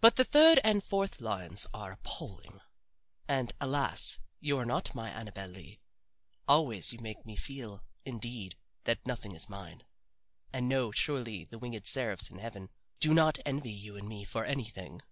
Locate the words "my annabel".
4.94-5.48